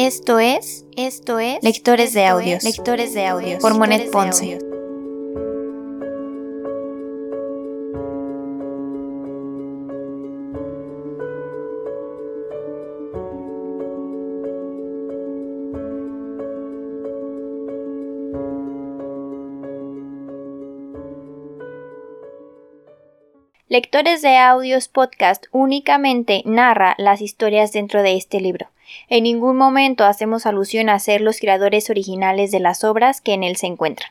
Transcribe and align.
Esto 0.00 0.38
es, 0.38 0.84
esto 0.96 1.40
es 1.40 1.60
Lectores 1.60 2.12
de 2.12 2.24
Audios, 2.24 2.62
Lectores 2.62 3.14
de 3.14 3.26
Audios 3.26 3.60
por 3.60 3.76
Monet 3.76 4.12
Ponce. 4.12 4.60
Lectores 23.66 24.22
de 24.22 24.36
Audios 24.36 24.86
Podcast 24.86 25.46
únicamente 25.50 26.42
narra 26.44 26.94
las 26.98 27.20
historias 27.20 27.72
dentro 27.72 28.04
de 28.04 28.14
este 28.14 28.40
libro. 28.40 28.67
En 29.08 29.24
ningún 29.24 29.56
momento 29.56 30.04
hacemos 30.04 30.46
alusión 30.46 30.88
a 30.88 30.98
ser 30.98 31.20
los 31.20 31.40
creadores 31.40 31.90
originales 31.90 32.50
de 32.50 32.60
las 32.60 32.84
obras 32.84 33.20
que 33.20 33.34
en 33.34 33.44
él 33.44 33.56
se 33.56 33.66
encuentran. 33.66 34.10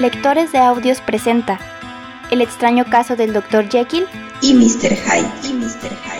Lectores 0.00 0.52
de 0.52 0.58
Audios 0.58 1.00
presenta 1.00 1.58
El 2.30 2.40
extraño 2.40 2.84
caso 2.84 3.16
del 3.16 3.32
Dr. 3.32 3.68
Jekyll 3.68 4.06
y 4.40 4.54
Mr. 4.54 4.94
Hyde. 4.94 5.48
Y 5.48 5.52
Mr. 5.54 5.90
Hyde. 6.04 6.17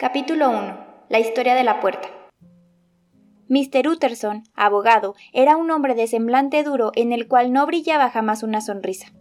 Capítulo 0.00 0.48
1. 0.48 0.78
La 1.10 1.18
historia 1.18 1.54
de 1.54 1.62
la 1.62 1.78
puerta. 1.78 2.08
Mr. 3.50 3.86
Utterson, 3.86 4.44
abogado, 4.54 5.14
era 5.34 5.58
un 5.58 5.70
hombre 5.70 5.94
de 5.94 6.06
semblante 6.06 6.62
duro 6.62 6.90
en 6.94 7.12
el 7.12 7.28
cual 7.28 7.52
no 7.52 7.66
brillaba 7.66 8.08
jamás 8.08 8.42
una 8.42 8.62
sonrisa. 8.62 9.12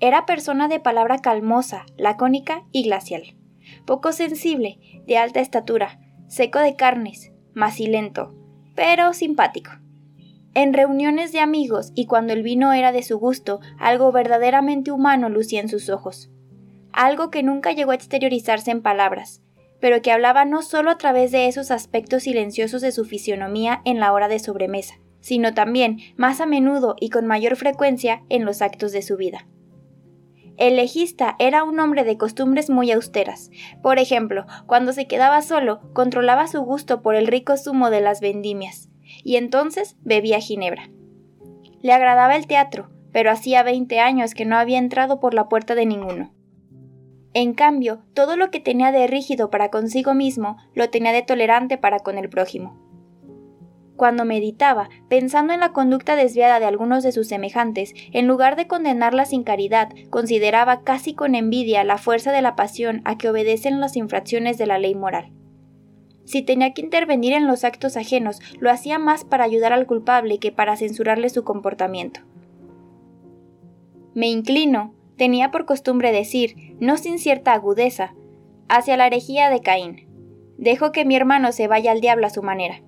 Era 0.00 0.26
persona 0.26 0.68
de 0.68 0.80
palabra 0.80 1.20
calmosa, 1.20 1.86
lacónica 1.96 2.62
y 2.72 2.82
glacial. 2.82 3.38
Poco 3.86 4.12
sensible, 4.12 4.78
de 5.06 5.16
alta 5.16 5.40
estatura, 5.40 5.98
seco 6.28 6.58
de 6.58 6.76
carnes, 6.76 7.32
macilento, 7.54 8.34
pero 8.74 9.14
simpático. 9.14 9.70
En 10.52 10.74
reuniones 10.74 11.32
de 11.32 11.40
amigos 11.40 11.90
y 11.94 12.04
cuando 12.04 12.34
el 12.34 12.42
vino 12.42 12.74
era 12.74 12.92
de 12.92 13.02
su 13.02 13.18
gusto, 13.18 13.60
algo 13.78 14.12
verdaderamente 14.12 14.92
humano 14.92 15.30
lucía 15.30 15.62
en 15.62 15.70
sus 15.70 15.88
ojos. 15.88 16.30
Algo 16.92 17.30
que 17.30 17.42
nunca 17.42 17.72
llegó 17.72 17.92
a 17.92 17.94
exteriorizarse 17.94 18.70
en 18.70 18.82
palabras, 18.82 19.42
pero 19.82 20.00
que 20.00 20.12
hablaba 20.12 20.44
no 20.44 20.62
solo 20.62 20.92
a 20.92 20.96
través 20.96 21.32
de 21.32 21.48
esos 21.48 21.72
aspectos 21.72 22.22
silenciosos 22.22 22.82
de 22.82 22.92
su 22.92 23.04
fisionomía 23.04 23.82
en 23.84 23.98
la 23.98 24.12
hora 24.12 24.28
de 24.28 24.38
sobremesa, 24.38 24.94
sino 25.18 25.54
también, 25.54 25.98
más 26.16 26.40
a 26.40 26.46
menudo 26.46 26.94
y 27.00 27.10
con 27.10 27.26
mayor 27.26 27.56
frecuencia, 27.56 28.22
en 28.28 28.44
los 28.44 28.62
actos 28.62 28.92
de 28.92 29.02
su 29.02 29.16
vida. 29.16 29.48
El 30.56 30.76
legista 30.76 31.34
era 31.40 31.64
un 31.64 31.80
hombre 31.80 32.04
de 32.04 32.16
costumbres 32.16 32.70
muy 32.70 32.92
austeras. 32.92 33.50
Por 33.82 33.98
ejemplo, 33.98 34.46
cuando 34.66 34.92
se 34.92 35.08
quedaba 35.08 35.42
solo, 35.42 35.80
controlaba 35.94 36.46
su 36.46 36.60
gusto 36.60 37.02
por 37.02 37.16
el 37.16 37.26
rico 37.26 37.56
zumo 37.56 37.90
de 37.90 38.02
las 38.02 38.20
vendimias, 38.20 38.88
y 39.24 39.34
entonces 39.34 39.96
bebía 40.02 40.38
ginebra. 40.38 40.90
Le 41.80 41.92
agradaba 41.92 42.36
el 42.36 42.46
teatro, 42.46 42.88
pero 43.10 43.32
hacía 43.32 43.64
veinte 43.64 43.98
años 43.98 44.34
que 44.34 44.44
no 44.44 44.56
había 44.56 44.78
entrado 44.78 45.18
por 45.18 45.34
la 45.34 45.48
puerta 45.48 45.74
de 45.74 45.86
ninguno. 45.86 46.32
En 47.34 47.54
cambio, 47.54 48.02
todo 48.14 48.36
lo 48.36 48.50
que 48.50 48.60
tenía 48.60 48.92
de 48.92 49.06
rígido 49.06 49.50
para 49.50 49.70
consigo 49.70 50.14
mismo, 50.14 50.58
lo 50.74 50.90
tenía 50.90 51.12
de 51.12 51.22
tolerante 51.22 51.78
para 51.78 52.00
con 52.00 52.18
el 52.18 52.28
prójimo. 52.28 52.78
Cuando 53.96 54.24
meditaba, 54.24 54.88
pensando 55.08 55.52
en 55.52 55.60
la 55.60 55.72
conducta 55.72 56.16
desviada 56.16 56.58
de 56.60 56.66
algunos 56.66 57.02
de 57.02 57.12
sus 57.12 57.28
semejantes, 57.28 57.94
en 58.12 58.26
lugar 58.26 58.56
de 58.56 58.66
condenarla 58.66 59.24
sin 59.24 59.44
caridad, 59.44 59.90
consideraba 60.10 60.82
casi 60.82 61.14
con 61.14 61.34
envidia 61.34 61.84
la 61.84 61.98
fuerza 61.98 62.32
de 62.32 62.42
la 62.42 62.56
pasión 62.56 63.00
a 63.04 63.16
que 63.16 63.28
obedecen 63.28 63.80
las 63.80 63.96
infracciones 63.96 64.58
de 64.58 64.66
la 64.66 64.78
ley 64.78 64.94
moral. 64.94 65.30
Si 66.24 66.42
tenía 66.42 66.72
que 66.72 66.82
intervenir 66.82 67.32
en 67.32 67.46
los 67.46 67.64
actos 67.64 67.96
ajenos, 67.96 68.40
lo 68.58 68.70
hacía 68.70 68.98
más 68.98 69.24
para 69.24 69.44
ayudar 69.44 69.72
al 69.72 69.86
culpable 69.86 70.38
que 70.38 70.52
para 70.52 70.76
censurarle 70.76 71.28
su 71.28 71.44
comportamiento. 71.44 72.20
Me 74.14 74.28
inclino, 74.28 74.94
tenía 75.16 75.50
por 75.50 75.66
costumbre 75.66 76.12
decir, 76.12 76.76
no 76.80 76.96
sin 76.96 77.18
cierta 77.18 77.52
agudeza, 77.52 78.14
hacia 78.68 78.96
la 78.96 79.06
herejía 79.06 79.50
de 79.50 79.60
Caín. 79.60 80.08
Dejo 80.58 80.92
que 80.92 81.04
mi 81.04 81.16
hermano 81.16 81.52
se 81.52 81.68
vaya 81.68 81.92
al 81.92 82.00
diablo 82.00 82.26
a 82.26 82.30
su 82.30 82.42
manera. 82.42 82.82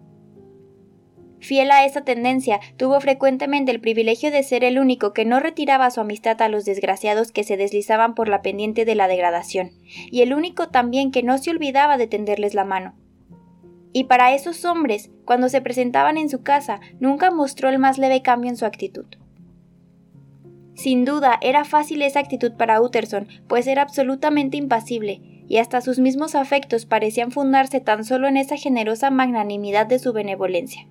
Fiel 1.40 1.70
a 1.72 1.84
esa 1.84 2.04
tendencia, 2.04 2.58
tuvo 2.78 2.98
frecuentemente 3.00 3.70
el 3.70 3.80
privilegio 3.80 4.30
de 4.30 4.42
ser 4.42 4.64
el 4.64 4.78
único 4.78 5.12
que 5.12 5.26
no 5.26 5.40
retiraba 5.40 5.90
su 5.90 6.00
amistad 6.00 6.40
a 6.40 6.48
los 6.48 6.64
desgraciados 6.64 7.32
que 7.32 7.44
se 7.44 7.58
deslizaban 7.58 8.14
por 8.14 8.28
la 8.28 8.41
pendiente 8.41 8.86
de 8.86 8.94
la 8.94 9.08
degradación, 9.08 9.72
y 10.10 10.22
el 10.22 10.32
único 10.32 10.68
también 10.68 11.10
que 11.10 11.22
no 11.22 11.36
se 11.36 11.50
olvidaba 11.50 11.98
de 11.98 12.06
tenderles 12.06 12.54
la 12.54 12.64
mano. 12.64 12.94
Y 13.92 14.04
para 14.04 14.34
esos 14.34 14.64
hombres, 14.64 15.10
cuando 15.26 15.50
se 15.50 15.60
presentaban 15.60 16.16
en 16.16 16.30
su 16.30 16.42
casa, 16.42 16.80
nunca 16.98 17.30
mostró 17.30 17.68
el 17.68 17.78
más 17.78 17.98
leve 17.98 18.22
cambio 18.22 18.50
en 18.50 18.56
su 18.56 18.64
actitud. 18.64 19.06
Sin 20.74 21.04
duda, 21.04 21.38
era 21.40 21.64
fácil 21.64 22.02
esa 22.02 22.20
actitud 22.20 22.52
para 22.52 22.80
Utterson, 22.80 23.28
pues 23.48 23.66
era 23.66 23.82
absolutamente 23.82 24.56
impasible, 24.56 25.20
y 25.46 25.58
hasta 25.58 25.80
sus 25.80 25.98
mismos 25.98 26.34
afectos 26.34 26.86
parecían 26.86 27.30
fundarse 27.30 27.80
tan 27.80 28.04
solo 28.04 28.28
en 28.28 28.36
esa 28.36 28.56
generosa 28.56 29.10
magnanimidad 29.10 29.86
de 29.86 29.98
su 29.98 30.12
benevolencia. 30.12 30.86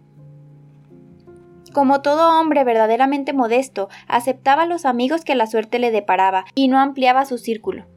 Como 1.73 2.01
todo 2.01 2.39
hombre 2.39 2.63
verdaderamente 2.63 3.33
modesto, 3.33 3.89
aceptaba 4.07 4.67
los 4.67 4.85
amigos 4.85 5.25
que 5.25 5.33
la 5.33 5.47
suerte 5.47 5.79
le 5.79 5.89
deparaba 5.89 6.45
y 6.53 6.67
no 6.67 6.77
ampliaba 6.77 7.25
su 7.25 7.39
círculo. 7.39 7.87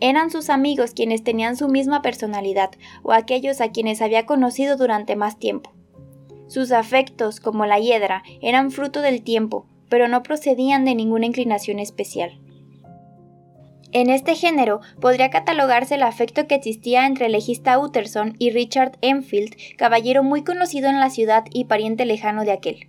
Eran 0.00 0.30
sus 0.30 0.50
amigos 0.50 0.92
quienes 0.92 1.24
tenían 1.24 1.56
su 1.56 1.68
misma 1.68 2.02
personalidad 2.02 2.70
o 3.02 3.12
aquellos 3.12 3.60
a 3.60 3.70
quienes 3.70 4.02
había 4.02 4.26
conocido 4.26 4.76
durante 4.76 5.16
más 5.16 5.38
tiempo. 5.38 5.72
Sus 6.48 6.70
afectos, 6.70 7.40
como 7.40 7.64
la 7.64 7.78
hiedra, 7.78 8.22
eran 8.42 8.70
fruto 8.70 9.00
del 9.00 9.22
tiempo, 9.22 9.66
pero 9.92 10.08
no 10.08 10.22
procedían 10.22 10.86
de 10.86 10.94
ninguna 10.94 11.26
inclinación 11.26 11.78
especial. 11.78 12.40
En 13.92 14.08
este 14.08 14.36
género 14.36 14.80
podría 15.02 15.28
catalogarse 15.28 15.96
el 15.96 16.02
afecto 16.02 16.46
que 16.46 16.54
existía 16.54 17.04
entre 17.04 17.26
el 17.26 17.32
legista 17.32 17.78
Utterson 17.78 18.34
y 18.38 18.52
Richard 18.52 18.96
Enfield, 19.02 19.54
caballero 19.76 20.22
muy 20.22 20.44
conocido 20.44 20.88
en 20.88 20.98
la 20.98 21.10
ciudad 21.10 21.44
y 21.52 21.66
pariente 21.66 22.06
lejano 22.06 22.44
de 22.44 22.52
aquel. 22.52 22.88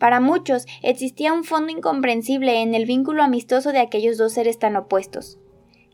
Para 0.00 0.18
muchos 0.18 0.66
existía 0.82 1.32
un 1.32 1.44
fondo 1.44 1.70
incomprensible 1.70 2.60
en 2.60 2.74
el 2.74 2.86
vínculo 2.86 3.22
amistoso 3.22 3.70
de 3.70 3.78
aquellos 3.78 4.18
dos 4.18 4.32
seres 4.32 4.58
tan 4.58 4.74
opuestos. 4.74 5.38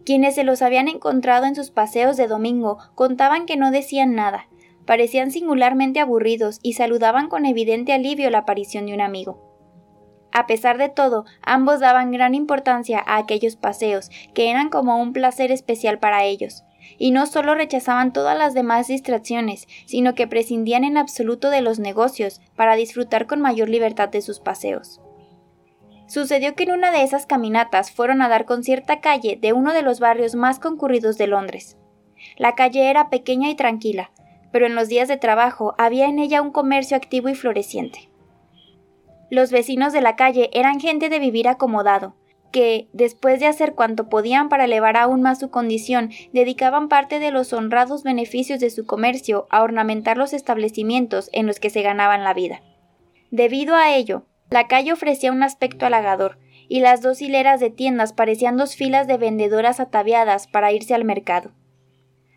Quienes 0.07 0.35
se 0.35 0.45
los 0.45 0.63
habían 0.63 0.89
encontrado 0.89 1.45
en 1.45 1.55
sus 1.55 1.71
paseos 1.71 2.17
de 2.17 2.27
domingo 2.27 2.79
contaban 2.95 3.45
que 3.45 3.59
no 3.59 3.71
decían 3.71 4.15
nada, 4.15 4.49
parecían 4.87 5.31
singularmente 5.31 6.01
aburridos 6.01 6.59
y 6.63 6.73
saludaban 6.73 7.29
con 7.29 7.45
evidente 7.45 7.93
alivio 7.93 8.31
la 8.31 8.39
aparición 8.39 8.87
de 8.87 8.95
un 8.95 9.03
amigo. 9.03 9.56
A 10.37 10.47
pesar 10.47 10.77
de 10.77 10.91
todo, 10.91 11.25
ambos 11.41 11.81
daban 11.81 12.11
gran 12.11 12.35
importancia 12.35 13.03
a 13.07 13.17
aquellos 13.17 13.57
paseos, 13.57 14.11
que 14.35 14.51
eran 14.51 14.69
como 14.69 14.99
un 15.01 15.15
placer 15.15 15.51
especial 15.51 15.99
para 15.99 16.25
ellos, 16.25 16.63
y 16.99 17.11
no 17.11 17.25
solo 17.25 17.55
rechazaban 17.55 18.13
todas 18.13 18.37
las 18.37 18.53
demás 18.53 18.87
distracciones, 18.87 19.67
sino 19.87 20.15
que 20.15 20.27
prescindían 20.27 20.85
en 20.85 20.99
absoluto 20.99 21.49
de 21.49 21.63
los 21.63 21.79
negocios 21.79 22.43
para 22.55 22.77
disfrutar 22.77 23.27
con 23.27 23.41
mayor 23.41 23.71
libertad 23.71 24.11
de 24.11 24.21
sus 24.21 24.39
paseos. 24.39 25.01
Sucedió 26.07 26.55
que 26.55 26.65
en 26.65 26.73
una 26.73 26.91
de 26.91 27.03
esas 27.03 27.25
caminatas 27.25 27.91
fueron 27.91 28.21
a 28.21 28.29
dar 28.29 28.45
con 28.45 28.63
cierta 28.63 29.01
calle 29.01 29.39
de 29.41 29.55
uno 29.55 29.73
de 29.73 29.81
los 29.81 30.01
barrios 30.01 30.35
más 30.35 30.59
concurridos 30.59 31.17
de 31.17 31.29
Londres. 31.29 31.79
La 32.37 32.55
calle 32.55 32.91
era 32.91 33.09
pequeña 33.09 33.49
y 33.49 33.55
tranquila, 33.55 34.11
pero 34.53 34.67
en 34.67 34.75
los 34.75 34.89
días 34.89 35.09
de 35.09 35.17
trabajo 35.17 35.75
había 35.79 36.05
en 36.09 36.19
ella 36.19 36.43
un 36.43 36.51
comercio 36.51 36.95
activo 36.95 37.31
y 37.31 37.35
floreciente. 37.35 38.11
Los 39.31 39.51
vecinos 39.51 39.93
de 39.93 40.01
la 40.01 40.17
calle 40.17 40.51
eran 40.53 40.81
gente 40.81 41.09
de 41.09 41.19
vivir 41.19 41.49
acomodado, 41.49 42.15
que, 42.53 42.89
después 42.93 43.41
de 43.41 43.47
hacer 43.47 43.75
cuanto 43.75 44.09
podían 44.09 44.49
para 44.49 44.65
elevar 44.65 44.97
aún 44.97 45.21
más 45.21 45.41
su 45.41 45.51
condición, 45.51 46.11
dedicaban 46.33 46.89
parte 46.89 47.19
de 47.19 47.31
los 47.31 47.53
honrados 47.53 48.03
beneficios 48.03 48.61
de 48.61 48.71
su 48.71 48.87
comercio 48.87 49.47
a 49.51 49.63
ornamentar 49.63 50.17
los 50.17 50.33
establecimientos 50.33 51.29
en 51.33 51.47
los 51.47 51.61
que 51.61 51.71
se 51.71 51.83
ganaban 51.83 52.25
la 52.25 52.35
vida. 52.35 52.63
Debido 53.31 53.75
a 53.75 53.95
ello, 53.95 54.25
la 54.49 54.69
calle 54.69 54.93
ofrecía 54.93 55.33
un 55.33 55.43
aspecto 55.43 55.87
halagador, 55.87 56.39
y 56.69 56.81
las 56.81 57.03
dos 57.03 57.21
hileras 57.21 57.61
de 57.61 57.71
tiendas 57.71 58.13
parecían 58.13 58.57
dos 58.57 58.77
filas 58.77 59.07
de 59.07 59.19
vendedoras 59.19 59.81
ataviadas 59.81 60.47
para 60.47 60.73
irse 60.73 60.95
al 60.95 61.05
mercado. 61.05 61.53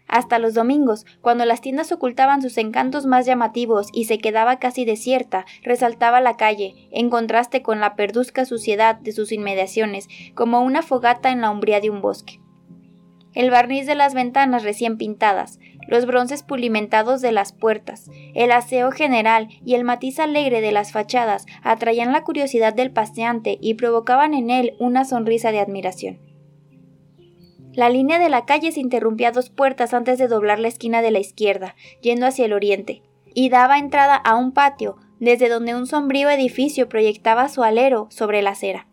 Hasta 0.10 0.40
los 0.40 0.56
domingos, 0.56 1.06
cuando 1.22 1.46
las 1.46 1.62
tiendas 1.62 1.92
ocultaban 1.92 2.42
sus 2.42 2.58
encantos 2.58 3.06
más 3.06 3.28
llamativos 3.28 3.90
y 3.94 4.06
se 4.06 4.18
quedaba 4.18 4.58
casi 4.58 4.84
desierta, 4.84 5.46
resaltaba 5.62 6.20
la 6.20 6.36
calle, 6.36 6.90
en 6.92 7.12
contraste 7.12 7.62
con 7.62 7.80
la 7.80 7.96
perduzca 7.96 8.44
suciedad 8.46 8.96
de 8.96 9.12
sus 9.12 9.32
inmediaciones, 9.32 10.08
como 10.34 10.62
una 10.62 10.82
fogata 10.82 11.30
en 11.30 11.42
la 11.42 11.52
umbría 11.52 11.80
de 11.80 11.92
un 11.92 12.02
bosque. 12.02 12.42
El 13.36 13.52
barniz 13.52 13.86
de 13.86 13.94
las 13.94 14.16
ventanas 14.16 14.64
recién 14.64 14.98
pintadas, 14.98 15.60
los 15.88 16.08
bronces 16.08 16.42
pulimentados 16.42 17.22
de 17.22 17.32
las 17.32 17.54
puertas, 17.54 18.10
el 18.34 18.52
aseo 18.52 18.92
general 18.92 19.48
y 19.64 19.76
el 19.76 19.84
matiz 19.84 20.20
alegre 20.20 20.62
de 20.62 20.72
las 20.72 20.92
fachadas 20.92 21.46
atraían 21.62 22.12
la 22.14 22.24
curiosidad 22.24 22.74
del 22.74 22.90
paseante 22.90 23.60
y 23.62 23.76
provocaban 23.76 24.34
en 24.34 24.50
él 24.50 24.74
una 24.80 25.06
sonrisa 25.06 25.52
de 25.52 25.60
admiración. 25.60 26.29
La 27.74 27.90
línea 27.90 28.20
de 28.20 28.30
la 28.30 28.46
calle 28.46 28.72
se 28.72 28.80
interrumpía 28.80 29.32
dos 29.32 29.50
puertas 29.50 29.94
antes 29.94 30.18
de 30.18 30.28
doblar 30.28 30.60
la 30.60 30.68
esquina 30.68 31.02
de 31.02 31.12
la 31.12 31.20
izquierda, 31.20 31.76
yendo 32.02 32.26
hacia 32.26 32.46
el 32.46 32.54
oriente, 32.54 33.04
y 33.34 33.50
daba 33.50 33.78
entrada 33.78 34.16
a 34.16 34.36
un 34.36 34.54
patio, 34.54 34.98
desde 35.20 35.50
donde 35.50 35.76
un 35.76 35.86
sombrío 35.86 36.30
edificio 36.30 36.90
proyectaba 36.90 37.48
su 37.50 37.64
alero 37.64 38.08
sobre 38.10 38.42
la 38.42 38.52
acera. 38.52 38.88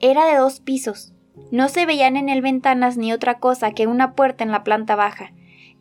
Era 0.00 0.26
de 0.26 0.36
dos 0.36 0.60
pisos. 0.60 1.12
No 1.50 1.68
se 1.68 1.86
veían 1.86 2.16
en 2.16 2.28
él 2.28 2.42
ventanas 2.42 2.96
ni 2.96 3.12
otra 3.12 3.38
cosa 3.38 3.72
que 3.72 3.86
una 3.86 4.14
puerta 4.14 4.42
en 4.42 4.50
la 4.50 4.64
planta 4.64 4.96
baja, 4.96 5.32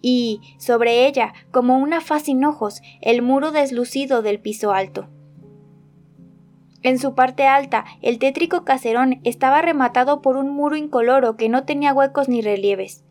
y, 0.01 0.41
sobre 0.59 1.07
ella, 1.07 1.33
como 1.51 1.77
una 1.77 2.01
faz 2.01 2.23
sin 2.23 2.45
ojos, 2.45 2.81
el 3.01 3.23
muro 3.23 3.51
deslucido 3.51 4.21
del 4.21 4.39
piso 4.39 4.71
alto. 4.71 5.09
En 6.83 6.99
su 6.99 7.15
parte 7.15 7.47
alta, 7.47 7.85
el 8.01 8.19
tétrico 8.19 8.63
caserón 8.63 9.19
estaba 9.23 9.61
rematado 9.61 10.21
por 10.21 10.37
un 10.37 10.49
muro 10.49 10.75
incoloro 10.75 11.35
que 11.35 11.49
no 11.49 11.63
tenía 11.63 11.93
huecos 11.93 12.29
ni 12.29 12.41
relieves. 12.41 13.03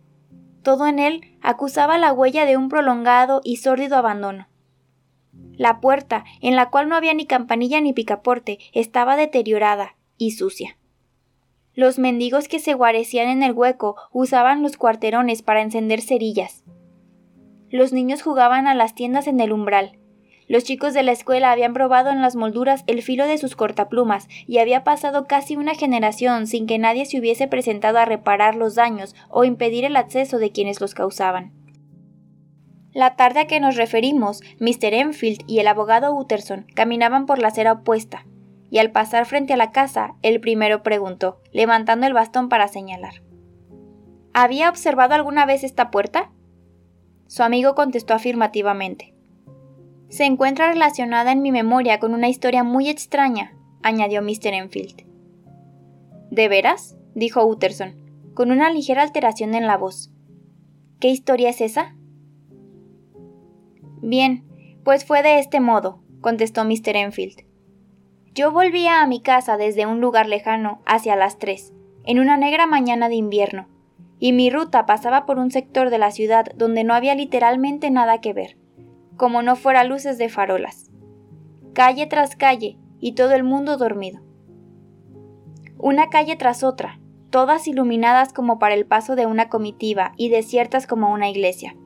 Todo 0.62 0.86
en 0.86 0.98
él 0.98 1.36
acusaba 1.42 1.98
la 1.98 2.12
huella 2.12 2.44
de 2.44 2.56
un 2.56 2.68
prolongado 2.68 3.40
y 3.44 3.56
sórdido 3.56 3.96
abandono. 3.96 4.48
La 5.56 5.80
puerta, 5.80 6.24
en 6.40 6.54
la 6.54 6.70
cual 6.70 6.88
no 6.88 6.96
había 6.96 7.14
ni 7.14 7.26
campanilla 7.26 7.80
ni 7.80 7.92
picaporte, 7.92 8.58
estaba 8.72 9.16
deteriorada 9.16 9.96
y 10.18 10.32
sucia. 10.32 10.76
Los 11.74 11.98
mendigos 11.98 12.48
que 12.48 12.58
se 12.58 12.74
guarecían 12.74 13.28
en 13.28 13.42
el 13.42 13.52
hueco 13.52 13.96
usaban 14.12 14.62
los 14.62 14.76
cuarterones 14.76 15.42
para 15.42 15.62
encender 15.62 16.00
cerillas. 16.00 16.64
Los 17.70 17.92
niños 17.92 18.22
jugaban 18.22 18.66
a 18.66 18.74
las 18.74 18.94
tiendas 18.94 19.26
en 19.26 19.40
el 19.40 19.52
umbral. 19.52 19.98
Los 20.48 20.62
chicos 20.62 20.94
de 20.94 21.02
la 21.02 21.12
escuela 21.12 21.50
habían 21.50 21.72
probado 21.72 22.10
en 22.10 22.22
las 22.22 22.36
molduras 22.36 22.84
el 22.86 23.02
filo 23.02 23.26
de 23.26 23.36
sus 23.36 23.56
cortaplumas 23.56 24.28
y 24.46 24.58
había 24.58 24.84
pasado 24.84 25.26
casi 25.26 25.56
una 25.56 25.74
generación 25.74 26.46
sin 26.46 26.66
que 26.66 26.78
nadie 26.78 27.04
se 27.04 27.18
hubiese 27.18 27.48
presentado 27.48 27.98
a 27.98 28.04
reparar 28.04 28.54
los 28.54 28.76
daños 28.76 29.16
o 29.28 29.44
impedir 29.44 29.84
el 29.84 29.96
acceso 29.96 30.38
de 30.38 30.52
quienes 30.52 30.80
los 30.80 30.94
causaban. 30.94 31.52
La 32.92 33.16
tarde 33.16 33.40
a 33.40 33.46
que 33.46 33.60
nos 33.60 33.76
referimos, 33.76 34.40
Mr. 34.60 34.94
Enfield 34.94 35.42
y 35.46 35.58
el 35.58 35.66
abogado 35.66 36.14
Utterson 36.14 36.64
caminaban 36.74 37.26
por 37.26 37.40
la 37.40 37.48
acera 37.48 37.72
opuesta, 37.72 38.24
y 38.70 38.78
al 38.78 38.90
pasar 38.90 39.26
frente 39.26 39.52
a 39.52 39.56
la 39.58 39.70
casa, 39.70 40.14
el 40.22 40.40
primero 40.40 40.82
preguntó, 40.82 41.42
levantando 41.52 42.06
el 42.06 42.14
bastón 42.14 42.48
para 42.48 42.68
señalar. 42.68 43.22
¿Había 44.32 44.70
observado 44.70 45.14
alguna 45.14 45.44
vez 45.44 45.64
esta 45.64 45.90
puerta? 45.90 46.30
Su 47.26 47.42
amigo 47.42 47.74
contestó 47.74 48.14
afirmativamente. 48.14 49.15
Se 50.08 50.24
encuentra 50.24 50.68
relacionada 50.68 51.32
en 51.32 51.42
mi 51.42 51.52
memoria 51.52 51.98
con 51.98 52.14
una 52.14 52.28
historia 52.28 52.62
muy 52.62 52.88
extraña, 52.88 53.56
añadió 53.82 54.22
Mr. 54.22 54.54
Enfield. 54.54 55.04
¿De 56.30 56.48
veras? 56.48 56.96
dijo 57.14 57.44
Utterson, 57.44 57.94
con 58.34 58.50
una 58.50 58.70
ligera 58.70 59.02
alteración 59.02 59.54
en 59.54 59.66
la 59.66 59.76
voz. 59.76 60.12
¿Qué 61.00 61.08
historia 61.08 61.50
es 61.50 61.60
esa? 61.60 61.96
Bien, 64.02 64.44
pues 64.84 65.04
fue 65.04 65.22
de 65.22 65.38
este 65.38 65.60
modo, 65.60 66.02
contestó 66.20 66.64
Mr. 66.64 66.96
Enfield. 66.96 67.44
Yo 68.34 68.52
volvía 68.52 69.02
a 69.02 69.06
mi 69.06 69.20
casa 69.22 69.56
desde 69.56 69.86
un 69.86 70.00
lugar 70.00 70.28
lejano 70.28 70.82
hacia 70.84 71.16
las 71.16 71.38
tres, 71.38 71.72
en 72.04 72.18
una 72.18 72.36
negra 72.36 72.66
mañana 72.66 73.08
de 73.08 73.16
invierno 73.16 73.68
y 74.18 74.32
mi 74.32 74.50
ruta 74.50 74.86
pasaba 74.86 75.26
por 75.26 75.38
un 75.38 75.50
sector 75.50 75.90
de 75.90 75.98
la 75.98 76.10
ciudad 76.10 76.46
donde 76.54 76.84
no 76.84 76.94
había 76.94 77.14
literalmente 77.14 77.90
nada 77.90 78.20
que 78.20 78.32
ver, 78.32 78.56
como 79.16 79.42
no 79.42 79.56
fuera 79.56 79.84
luces 79.84 80.18
de 80.18 80.28
farolas. 80.28 80.90
Calle 81.72 82.06
tras 82.06 82.36
calle 82.36 82.78
y 83.00 83.12
todo 83.12 83.32
el 83.32 83.44
mundo 83.44 83.76
dormido. 83.76 84.20
Una 85.78 86.08
calle 86.08 86.36
tras 86.36 86.62
otra, 86.62 87.00
todas 87.30 87.68
iluminadas 87.68 88.32
como 88.32 88.58
para 88.58 88.74
el 88.74 88.86
paso 88.86 89.16
de 89.16 89.26
una 89.26 89.48
comitiva 89.48 90.12
y 90.16 90.28
desiertas 90.28 90.86
como 90.86 91.12
una 91.12 91.28
iglesia. 91.28 91.76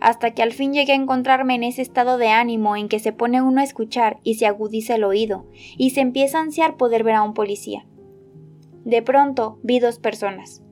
Hasta 0.00 0.32
que 0.32 0.42
al 0.42 0.52
fin 0.52 0.72
llegué 0.72 0.92
a 0.92 0.96
encontrarme 0.96 1.54
en 1.54 1.62
ese 1.62 1.82
estado 1.82 2.18
de 2.18 2.28
ánimo 2.28 2.74
en 2.74 2.88
que 2.88 2.98
se 2.98 3.12
pone 3.12 3.40
uno 3.40 3.60
a 3.60 3.64
escuchar 3.64 4.18
y 4.24 4.34
se 4.34 4.46
agudiza 4.46 4.96
el 4.96 5.04
oído, 5.04 5.46
y 5.78 5.90
se 5.90 6.00
empieza 6.00 6.38
a 6.38 6.42
ansiar 6.42 6.76
poder 6.76 7.04
ver 7.04 7.14
a 7.14 7.22
un 7.22 7.34
policía. 7.34 7.86
De 8.84 9.02
pronto 9.02 9.60
vi 9.62 9.78
dos 9.78 10.00
personas, 10.00 10.62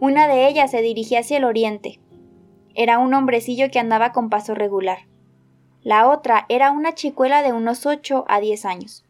una 0.00 0.28
de 0.28 0.46
ellas 0.46 0.70
se 0.70 0.80
dirigía 0.80 1.20
hacia 1.20 1.38
el 1.38 1.44
oriente. 1.44 2.00
Era 2.76 3.00
un 3.00 3.12
hombrecillo 3.14 3.68
que 3.72 3.80
andaba 3.80 4.12
con 4.12 4.30
paso 4.30 4.54
regular. 4.54 5.07
La 5.82 6.08
otra 6.08 6.44
era 6.48 6.72
una 6.72 6.94
chicuela 6.94 7.42
de 7.42 7.52
unos 7.52 7.86
ocho 7.86 8.24
a 8.28 8.40
diez 8.40 8.64
años, 8.64 9.04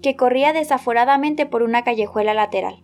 que 0.00 0.16
corría 0.16 0.52
desaforadamente 0.52 1.44
por 1.46 1.62
una 1.62 1.82
callejuela 1.82 2.34
lateral. 2.34 2.82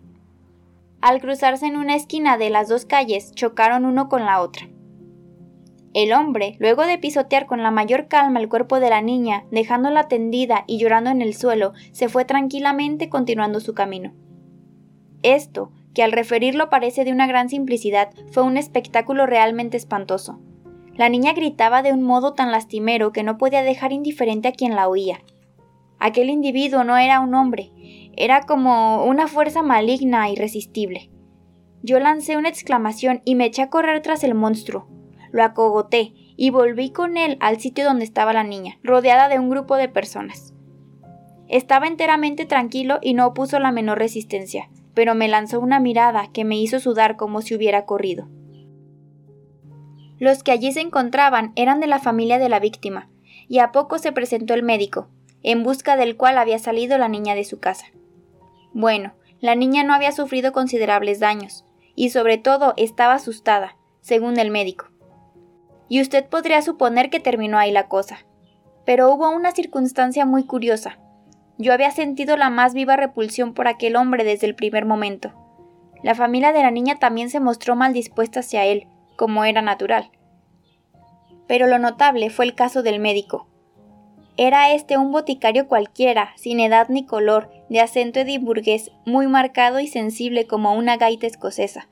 Al 1.01 1.21
cruzarse 1.21 1.65
en 1.65 1.77
una 1.77 1.95
esquina 1.95 2.37
de 2.37 2.49
las 2.49 2.67
dos 2.67 2.85
calles, 2.85 3.33
chocaron 3.33 3.85
uno 3.85 4.09
con 4.09 4.25
la 4.25 4.41
otra. 4.41 4.67
El 5.93 6.13
hombre, 6.13 6.55
luego 6.59 6.85
de 6.85 6.97
pisotear 6.97 7.47
con 7.47 7.63
la 7.63 7.71
mayor 7.71 8.07
calma 8.07 8.39
el 8.39 8.47
cuerpo 8.47 8.79
de 8.79 8.89
la 8.89 9.01
niña, 9.01 9.45
dejándola 9.51 10.07
tendida 10.07 10.63
y 10.67 10.77
llorando 10.77 11.09
en 11.09 11.21
el 11.21 11.33
suelo, 11.33 11.73
se 11.91 12.07
fue 12.07 12.23
tranquilamente 12.23 13.09
continuando 13.09 13.59
su 13.59 13.73
camino. 13.73 14.13
Esto, 15.23 15.71
que 15.93 16.03
al 16.03 16.11
referirlo 16.11 16.69
parece 16.69 17.03
de 17.03 17.11
una 17.11 17.27
gran 17.27 17.49
simplicidad, 17.49 18.09
fue 18.31 18.43
un 18.43 18.57
espectáculo 18.57 19.25
realmente 19.25 19.75
espantoso. 19.75 20.39
La 20.95 21.09
niña 21.09 21.33
gritaba 21.33 21.81
de 21.81 21.93
un 21.93 22.03
modo 22.03 22.33
tan 22.33 22.51
lastimero 22.51 23.11
que 23.11 23.23
no 23.23 23.37
podía 23.37 23.63
dejar 23.63 23.91
indiferente 23.91 24.47
a 24.47 24.51
quien 24.51 24.75
la 24.75 24.87
oía. 24.87 25.21
Aquel 25.99 26.29
individuo 26.29 26.83
no 26.83 26.97
era 26.97 27.19
un 27.19 27.33
hombre, 27.33 27.71
era 28.15 28.41
como 28.41 29.05
una 29.05 29.27
fuerza 29.27 29.61
maligna 29.61 30.27
e 30.27 30.33
irresistible. 30.33 31.09
Yo 31.83 31.99
lancé 31.99 32.37
una 32.37 32.49
exclamación 32.49 33.21
y 33.25 33.35
me 33.35 33.45
eché 33.45 33.61
a 33.61 33.69
correr 33.69 34.01
tras 34.01 34.23
el 34.23 34.35
monstruo. 34.35 34.87
Lo 35.31 35.43
acogoté 35.43 36.13
y 36.35 36.49
volví 36.49 36.91
con 36.91 37.17
él 37.17 37.37
al 37.39 37.59
sitio 37.59 37.85
donde 37.85 38.03
estaba 38.03 38.33
la 38.33 38.43
niña, 38.43 38.79
rodeada 38.83 39.29
de 39.29 39.39
un 39.39 39.49
grupo 39.49 39.77
de 39.77 39.89
personas. 39.89 40.53
Estaba 41.47 41.87
enteramente 41.87 42.45
tranquilo 42.45 42.99
y 43.01 43.13
no 43.13 43.27
opuso 43.27 43.59
la 43.59 43.71
menor 43.71 43.97
resistencia 43.97 44.69
pero 44.93 45.15
me 45.15 45.27
lanzó 45.27 45.59
una 45.59 45.79
mirada 45.79 46.29
que 46.31 46.45
me 46.45 46.57
hizo 46.57 46.79
sudar 46.79 47.15
como 47.15 47.41
si 47.41 47.55
hubiera 47.55 47.85
corrido. 47.85 48.27
Los 50.21 50.43
que 50.43 50.51
allí 50.51 50.71
se 50.71 50.81
encontraban 50.81 51.51
eran 51.55 51.79
de 51.79 51.87
la 51.87 51.97
familia 51.97 52.37
de 52.37 52.47
la 52.47 52.59
víctima, 52.59 53.09
y 53.47 53.57
a 53.57 53.71
poco 53.71 53.97
se 53.97 54.11
presentó 54.11 54.53
el 54.53 54.61
médico, 54.61 55.07
en 55.41 55.63
busca 55.63 55.97
del 55.97 56.15
cual 56.15 56.37
había 56.37 56.59
salido 56.59 56.99
la 56.99 57.07
niña 57.07 57.33
de 57.33 57.43
su 57.43 57.59
casa. 57.59 57.87
Bueno, 58.71 59.13
la 59.39 59.55
niña 59.55 59.83
no 59.83 59.95
había 59.95 60.11
sufrido 60.11 60.51
considerables 60.51 61.19
daños, 61.19 61.65
y 61.95 62.11
sobre 62.11 62.37
todo 62.37 62.75
estaba 62.77 63.15
asustada, 63.15 63.77
según 64.01 64.37
el 64.37 64.51
médico. 64.51 64.91
Y 65.89 66.01
usted 66.01 66.23
podría 66.27 66.61
suponer 66.61 67.09
que 67.09 67.19
terminó 67.19 67.57
ahí 67.57 67.71
la 67.71 67.87
cosa. 67.87 68.19
Pero 68.85 69.11
hubo 69.11 69.31
una 69.31 69.53
circunstancia 69.53 70.27
muy 70.27 70.43
curiosa, 70.43 70.99
yo 71.57 71.73
había 71.73 71.89
sentido 71.89 72.37
la 72.37 72.51
más 72.51 72.75
viva 72.75 72.95
repulsión 72.95 73.55
por 73.55 73.67
aquel 73.67 73.95
hombre 73.95 74.23
desde 74.23 74.45
el 74.45 74.53
primer 74.53 74.85
momento. 74.85 75.33
La 76.03 76.13
familia 76.13 76.51
de 76.51 76.61
la 76.61 76.69
niña 76.69 76.99
también 76.99 77.31
se 77.31 77.39
mostró 77.39 77.75
mal 77.75 77.91
dispuesta 77.91 78.41
hacia 78.41 78.65
él, 78.65 78.87
como 79.15 79.45
era 79.45 79.61
natural. 79.61 80.11
Pero 81.47 81.67
lo 81.67 81.79
notable 81.79 82.29
fue 82.29 82.45
el 82.45 82.55
caso 82.55 82.83
del 82.83 82.99
médico. 82.99 83.47
Era 84.37 84.73
este 84.73 84.97
un 84.97 85.11
boticario 85.11 85.67
cualquiera, 85.67 86.31
sin 86.37 86.59
edad 86.59 86.87
ni 86.89 87.05
color, 87.05 87.51
de 87.69 87.81
acento 87.81 88.21
edimburgués, 88.21 88.91
muy 89.05 89.27
marcado 89.27 89.79
y 89.79 89.87
sensible 89.87 90.47
como 90.47 90.73
una 90.73 90.97
gaita 90.97 91.27
escocesa. 91.27 91.87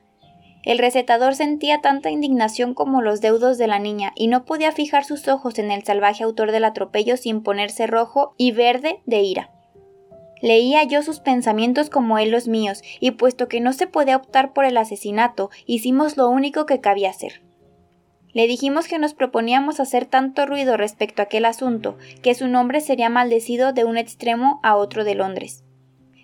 El 0.62 0.78
recetador 0.78 1.34
sentía 1.34 1.80
tanta 1.80 2.10
indignación 2.10 2.74
como 2.74 3.00
los 3.00 3.20
deudos 3.20 3.56
de 3.56 3.66
la 3.66 3.78
niña 3.78 4.12
y 4.14 4.26
no 4.26 4.44
podía 4.44 4.72
fijar 4.72 5.04
sus 5.04 5.26
ojos 5.28 5.58
en 5.58 5.70
el 5.70 5.84
salvaje 5.84 6.24
autor 6.24 6.52
del 6.52 6.64
atropello 6.64 7.16
sin 7.16 7.42
ponerse 7.42 7.86
rojo 7.86 8.34
y 8.36 8.52
verde 8.52 9.00
de 9.06 9.22
ira. 9.22 9.50
Leía 10.42 10.84
yo 10.84 11.02
sus 11.02 11.20
pensamientos 11.20 11.90
como 11.90 12.18
él 12.18 12.30
los 12.30 12.48
míos, 12.48 12.82
y 12.98 13.12
puesto 13.12 13.48
que 13.48 13.60
no 13.60 13.72
se 13.72 13.86
podía 13.86 14.16
optar 14.16 14.52
por 14.52 14.64
el 14.64 14.76
asesinato, 14.76 15.50
hicimos 15.66 16.16
lo 16.16 16.28
único 16.28 16.66
que 16.66 16.80
cabía 16.80 17.10
hacer. 17.10 17.42
Le 18.32 18.46
dijimos 18.46 18.86
que 18.86 18.98
nos 18.98 19.14
proponíamos 19.14 19.80
hacer 19.80 20.06
tanto 20.06 20.46
ruido 20.46 20.76
respecto 20.76 21.20
a 21.20 21.24
aquel 21.24 21.44
asunto, 21.44 21.98
que 22.22 22.34
su 22.34 22.48
nombre 22.48 22.80
sería 22.80 23.08
maldecido 23.08 23.72
de 23.72 23.84
un 23.84 23.96
extremo 23.96 24.60
a 24.62 24.76
otro 24.76 25.04
de 25.04 25.16
Londres. 25.16 25.64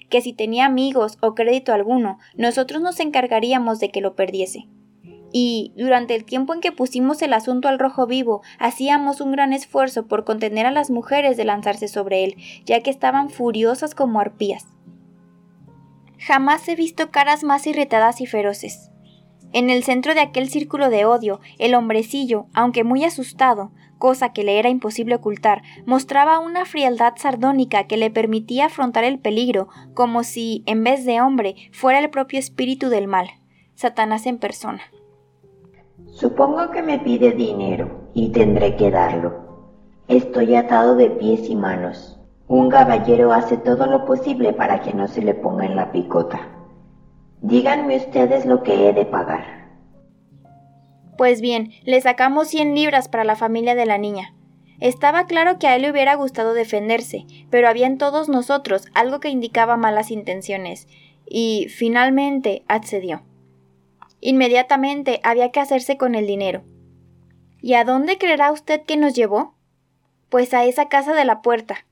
Que 0.08 0.20
si 0.20 0.32
tenía 0.32 0.66
amigos 0.66 1.18
o 1.20 1.34
crédito 1.34 1.72
alguno, 1.72 2.18
nosotros 2.36 2.80
nos 2.80 3.00
encargaríamos 3.00 3.80
de 3.80 3.90
que 3.90 4.00
lo 4.00 4.14
perdiese 4.14 4.68
y, 5.38 5.74
durante 5.76 6.14
el 6.14 6.24
tiempo 6.24 6.54
en 6.54 6.62
que 6.62 6.72
pusimos 6.72 7.20
el 7.20 7.34
asunto 7.34 7.68
al 7.68 7.78
rojo 7.78 8.06
vivo, 8.06 8.40
hacíamos 8.58 9.20
un 9.20 9.32
gran 9.32 9.52
esfuerzo 9.52 10.06
por 10.06 10.24
contener 10.24 10.64
a 10.64 10.70
las 10.70 10.90
mujeres 10.90 11.36
de 11.36 11.44
lanzarse 11.44 11.88
sobre 11.88 12.24
él, 12.24 12.36
ya 12.64 12.80
que 12.80 12.88
estaban 12.88 13.28
furiosas 13.28 13.94
como 13.94 14.18
arpías. 14.18 14.64
Jamás 16.18 16.66
he 16.70 16.74
visto 16.74 17.10
caras 17.10 17.44
más 17.44 17.66
irritadas 17.66 18.22
y 18.22 18.26
feroces. 18.26 18.90
En 19.52 19.68
el 19.68 19.84
centro 19.84 20.14
de 20.14 20.20
aquel 20.20 20.48
círculo 20.48 20.88
de 20.88 21.04
odio, 21.04 21.42
el 21.58 21.74
hombrecillo, 21.74 22.46
aunque 22.54 22.82
muy 22.82 23.04
asustado, 23.04 23.72
cosa 23.98 24.32
que 24.32 24.42
le 24.42 24.58
era 24.58 24.70
imposible 24.70 25.16
ocultar, 25.16 25.60
mostraba 25.84 26.38
una 26.38 26.64
frialdad 26.64 27.12
sardónica 27.18 27.86
que 27.86 27.98
le 27.98 28.10
permitía 28.10 28.66
afrontar 28.66 29.04
el 29.04 29.18
peligro 29.18 29.68
como 29.92 30.24
si, 30.24 30.62
en 30.64 30.82
vez 30.82 31.04
de 31.04 31.20
hombre, 31.20 31.56
fuera 31.72 31.98
el 31.98 32.08
propio 32.08 32.38
espíritu 32.38 32.88
del 32.88 33.06
mal, 33.06 33.28
Satanás 33.74 34.24
en 34.24 34.38
persona. 34.38 34.80
Supongo 36.16 36.70
que 36.70 36.82
me 36.82 36.98
pide 36.98 37.32
dinero 37.32 38.08
y 38.14 38.30
tendré 38.30 38.74
que 38.76 38.90
darlo. 38.90 39.34
Estoy 40.08 40.54
atado 40.54 40.96
de 40.96 41.10
pies 41.10 41.50
y 41.50 41.54
manos. 41.54 42.18
Un 42.48 42.70
caballero 42.70 43.34
hace 43.34 43.58
todo 43.58 43.84
lo 43.84 44.06
posible 44.06 44.54
para 44.54 44.80
que 44.80 44.94
no 44.94 45.08
se 45.08 45.20
le 45.20 45.34
ponga 45.34 45.66
en 45.66 45.76
la 45.76 45.92
picota. 45.92 46.40
Díganme 47.42 47.98
ustedes 47.98 48.46
lo 48.46 48.62
que 48.62 48.88
he 48.88 48.94
de 48.94 49.04
pagar. 49.04 49.44
Pues 51.18 51.42
bien, 51.42 51.72
le 51.84 52.00
sacamos 52.00 52.48
100 52.48 52.74
libras 52.74 53.08
para 53.08 53.24
la 53.24 53.36
familia 53.36 53.74
de 53.74 53.84
la 53.84 53.98
niña. 53.98 54.34
Estaba 54.80 55.26
claro 55.26 55.58
que 55.58 55.66
a 55.66 55.76
él 55.76 55.82
le 55.82 55.90
hubiera 55.90 56.14
gustado 56.14 56.54
defenderse, 56.54 57.26
pero 57.50 57.68
había 57.68 57.86
en 57.86 57.98
todos 57.98 58.30
nosotros 58.30 58.86
algo 58.94 59.20
que 59.20 59.28
indicaba 59.28 59.76
malas 59.76 60.10
intenciones, 60.10 60.88
y 61.26 61.66
finalmente 61.68 62.64
accedió. 62.68 63.20
Inmediatamente 64.20 65.20
había 65.22 65.50
que 65.50 65.60
hacerse 65.60 65.96
con 65.96 66.14
el 66.14 66.26
dinero. 66.26 66.62
¿Y 67.60 67.74
a 67.74 67.84
dónde 67.84 68.18
creerá 68.18 68.52
usted 68.52 68.82
que 68.82 68.96
nos 68.96 69.14
llevó? 69.14 69.54
Pues 70.28 70.54
a 70.54 70.64
esa 70.64 70.88
casa 70.88 71.14
de 71.14 71.24
la 71.24 71.42
puerta. 71.42 71.86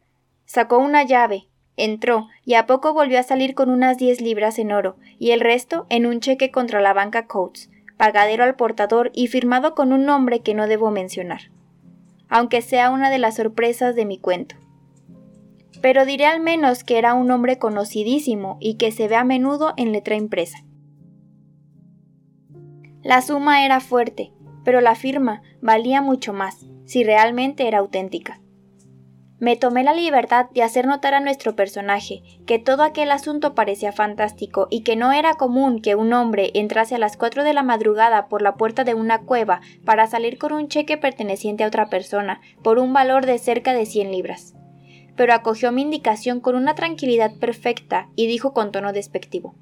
Sacó 0.44 0.78
una 0.78 1.02
llave, 1.04 1.48
entró, 1.76 2.28
y 2.44 2.54
a 2.54 2.66
poco 2.66 2.92
volvió 2.92 3.18
a 3.18 3.24
salir 3.24 3.54
con 3.54 3.70
unas 3.70 3.98
diez 3.98 4.20
libras 4.20 4.58
en 4.58 4.72
oro, 4.72 4.96
y 5.18 5.30
el 5.30 5.40
resto 5.40 5.86
en 5.88 6.06
un 6.06 6.20
cheque 6.20 6.50
contra 6.50 6.80
la 6.80 6.92
banca 6.92 7.26
Coates, 7.26 7.70
pagadero 7.96 8.44
al 8.44 8.56
portador 8.56 9.10
y 9.14 9.28
firmado 9.28 9.74
con 9.74 9.92
un 9.92 10.04
nombre 10.04 10.40
que 10.40 10.54
no 10.54 10.66
debo 10.66 10.90
mencionar, 10.90 11.50
aunque 12.28 12.62
sea 12.62 12.90
una 12.90 13.10
de 13.10 13.18
las 13.18 13.36
sorpresas 13.36 13.94
de 13.94 14.04
mi 14.04 14.18
cuento. 14.18 14.56
Pero 15.80 16.04
diré 16.04 16.26
al 16.26 16.40
menos 16.40 16.84
que 16.84 16.98
era 16.98 17.14
un 17.14 17.30
hombre 17.30 17.58
conocidísimo 17.58 18.56
y 18.60 18.74
que 18.74 18.90
se 18.90 19.08
ve 19.08 19.16
a 19.16 19.24
menudo 19.24 19.74
en 19.76 19.92
letra 19.92 20.16
impresa. 20.16 20.64
La 23.04 23.20
suma 23.20 23.66
era 23.66 23.80
fuerte, 23.80 24.32
pero 24.64 24.80
la 24.80 24.94
firma 24.94 25.42
valía 25.60 26.00
mucho 26.00 26.32
más, 26.32 26.64
si 26.86 27.04
realmente 27.04 27.68
era 27.68 27.78
auténtica. 27.78 28.40
Me 29.38 29.56
tomé 29.56 29.84
la 29.84 29.92
libertad 29.92 30.46
de 30.54 30.62
hacer 30.62 30.86
notar 30.86 31.12
a 31.12 31.20
nuestro 31.20 31.54
personaje 31.54 32.22
que 32.46 32.58
todo 32.58 32.82
aquel 32.82 33.10
asunto 33.10 33.54
parecía 33.54 33.92
fantástico 33.92 34.68
y 34.70 34.84
que 34.84 34.96
no 34.96 35.12
era 35.12 35.34
común 35.34 35.82
que 35.82 35.96
un 35.96 36.14
hombre 36.14 36.50
entrase 36.54 36.94
a 36.94 36.98
las 36.98 37.18
cuatro 37.18 37.44
de 37.44 37.52
la 37.52 37.62
madrugada 37.62 38.28
por 38.28 38.40
la 38.40 38.54
puerta 38.54 38.84
de 38.84 38.94
una 38.94 39.20
cueva 39.20 39.60
para 39.84 40.06
salir 40.06 40.38
con 40.38 40.54
un 40.54 40.68
cheque 40.68 40.96
perteneciente 40.96 41.62
a 41.62 41.66
otra 41.66 41.90
persona 41.90 42.40
por 42.62 42.78
un 42.78 42.94
valor 42.94 43.26
de 43.26 43.36
cerca 43.36 43.74
de 43.74 43.84
cien 43.84 44.12
libras. 44.12 44.54
Pero 45.14 45.34
acogió 45.34 45.72
mi 45.72 45.82
indicación 45.82 46.40
con 46.40 46.56
una 46.56 46.74
tranquilidad 46.74 47.34
perfecta 47.38 48.08
y 48.16 48.28
dijo 48.28 48.54
con 48.54 48.72
tono 48.72 48.94
despectivo 48.94 49.56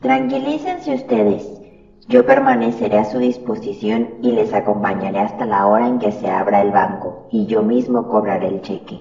Tranquilícense 0.00 0.92
ustedes. 0.92 1.65
Yo 2.08 2.24
permaneceré 2.24 2.98
a 2.98 3.04
su 3.04 3.18
disposición 3.18 4.14
y 4.22 4.30
les 4.30 4.54
acompañaré 4.54 5.18
hasta 5.18 5.44
la 5.44 5.66
hora 5.66 5.88
en 5.88 5.98
que 5.98 6.12
se 6.12 6.30
abra 6.30 6.62
el 6.62 6.70
banco, 6.70 7.26
y 7.32 7.46
yo 7.46 7.62
mismo 7.62 8.06
cobraré 8.08 8.46
el 8.46 8.62
cheque. 8.62 9.00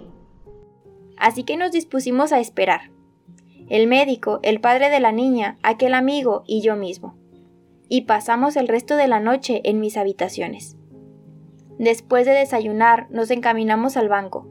Así 1.18 1.44
que 1.44 1.56
nos 1.56 1.72
dispusimos 1.72 2.32
a 2.34 2.40
esperar. 2.40 2.90
El 3.70 3.86
médico, 3.88 4.40
el 4.42 4.60
padre 4.60 4.90
de 4.90 5.00
la 5.00 5.12
niña, 5.12 5.58
aquel 5.62 5.94
amigo 5.94 6.44
y 6.48 6.62
yo 6.62 6.76
mismo. 6.76 7.16
Y 7.90 8.02
pasamos 8.02 8.56
el 8.56 8.68
resto 8.68 8.96
de 8.96 9.08
la 9.08 9.20
noche 9.20 9.62
en 9.66 9.80
mis 9.80 9.98
habitaciones. 9.98 10.76
Después 11.78 12.26
de 12.26 12.32
desayunar, 12.32 13.08
nos 13.12 13.30
encaminamos 13.30 13.98
al 13.98 14.10
banco. 14.10 14.48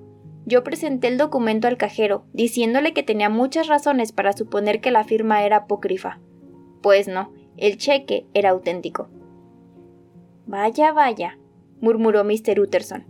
Yo 0.47 0.63
presenté 0.63 1.09
el 1.09 1.19
documento 1.19 1.67
al 1.67 1.77
cajero, 1.77 2.27
diciéndole 2.33 2.93
que 2.93 3.03
tenía 3.03 3.31
muchas 3.31 3.67
razones 3.67 4.13
para 4.13 4.33
suponer 4.33 4.81
que 4.81 4.93
la 4.93 5.03
firma 5.03 5.43
era 5.45 5.57
apócrifa. 5.57 6.21
Pues 6.83 7.09
no, 7.09 7.33
el 7.57 7.77
cheque 7.77 8.27
era 8.35 8.51
auténtico. 8.51 9.09
Vaya, 10.47 10.93
vaya, 10.93 11.39
murmuró 11.81 12.25
Mr. 12.25 12.61
Utterson. 12.61 13.05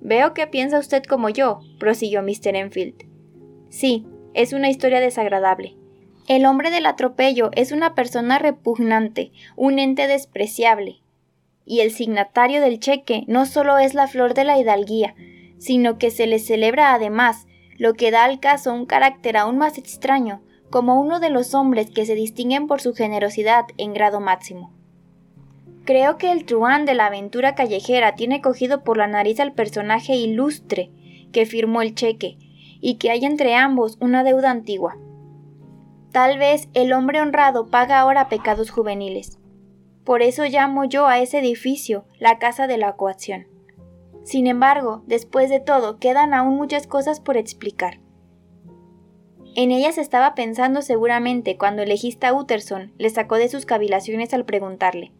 Veo 0.00 0.34
que 0.34 0.46
piensa 0.46 0.78
usted 0.78 1.02
como 1.02 1.28
yo, 1.28 1.60
prosiguió 1.78 2.22
Mr. 2.22 2.56
Enfield. 2.56 3.04
Sí, 3.68 4.06
es 4.34 4.52
una 4.52 4.70
historia 4.70 5.00
desagradable. 5.00 5.76
El 6.28 6.46
hombre 6.46 6.70
del 6.70 6.86
atropello 6.86 7.50
es 7.52 7.72
una 7.72 7.94
persona 7.94 8.38
repugnante, 8.38 9.32
un 9.54 9.78
ente 9.78 10.06
despreciable. 10.06 11.02
Y 11.64 11.80
el 11.80 11.90
signatario 11.90 12.60
del 12.60 12.80
cheque 12.80 13.24
no 13.28 13.46
solo 13.46 13.78
es 13.78 13.94
la 13.94 14.06
flor 14.06 14.34
de 14.34 14.44
la 14.44 14.58
hidalguía, 14.58 15.14
sino 15.58 15.98
que 15.98 16.10
se 16.10 16.26
le 16.26 16.38
celebra 16.38 16.94
además, 16.94 17.46
lo 17.78 17.94
que 17.94 18.10
da 18.10 18.24
al 18.24 18.40
caso 18.40 18.72
un 18.72 18.86
carácter 18.86 19.36
aún 19.36 19.58
más 19.58 19.78
extraño, 19.78 20.42
como 20.70 21.00
uno 21.00 21.20
de 21.20 21.30
los 21.30 21.54
hombres 21.54 21.90
que 21.90 22.06
se 22.06 22.14
distinguen 22.14 22.66
por 22.66 22.80
su 22.80 22.94
generosidad 22.94 23.66
en 23.76 23.94
grado 23.94 24.20
máximo. 24.20 24.72
Creo 25.84 26.18
que 26.18 26.32
el 26.32 26.44
truán 26.44 26.84
de 26.84 26.94
la 26.94 27.06
aventura 27.06 27.54
callejera 27.54 28.14
tiene 28.14 28.40
cogido 28.40 28.82
por 28.82 28.96
la 28.96 29.06
nariz 29.06 29.38
al 29.38 29.52
personaje 29.52 30.16
ilustre 30.16 30.90
que 31.32 31.46
firmó 31.46 31.82
el 31.82 31.94
cheque, 31.94 32.38
y 32.80 32.96
que 32.96 33.10
hay 33.10 33.24
entre 33.24 33.54
ambos 33.54 33.96
una 34.00 34.24
deuda 34.24 34.50
antigua. 34.50 34.96
Tal 36.12 36.38
vez 36.38 36.68
el 36.72 36.92
hombre 36.92 37.20
honrado 37.20 37.66
paga 37.66 38.00
ahora 38.00 38.28
pecados 38.28 38.70
juveniles. 38.70 39.38
Por 40.04 40.22
eso 40.22 40.44
llamo 40.44 40.84
yo 40.84 41.06
a 41.06 41.18
ese 41.18 41.38
edificio 41.40 42.06
la 42.18 42.38
casa 42.38 42.66
de 42.66 42.78
la 42.78 42.96
coacción. 42.96 43.48
Sin 44.24 44.46
embargo, 44.46 45.02
después 45.06 45.50
de 45.50 45.60
todo, 45.60 45.98
quedan 45.98 46.32
aún 46.32 46.56
muchas 46.56 46.86
cosas 46.86 47.20
por 47.20 47.36
explicar. 47.36 48.00
En 49.56 49.72
ellas 49.72 49.96
estaba 49.96 50.34
pensando 50.34 50.82
seguramente 50.82 51.56
cuando 51.56 51.82
el 51.82 51.88
legista 51.88 52.34
Utterson 52.34 52.92
le 52.98 53.08
sacó 53.08 53.36
de 53.36 53.48
sus 53.48 53.64
cavilaciones 53.64 54.34
al 54.34 54.44
preguntarle 54.44 55.12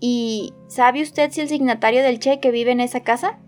¿Y 0.00 0.52
sabe 0.66 1.00
usted 1.00 1.30
si 1.30 1.42
el 1.42 1.48
signatario 1.48 2.02
del 2.02 2.18
cheque 2.18 2.50
vive 2.50 2.72
en 2.72 2.80
esa 2.80 3.04
casa? 3.04 3.38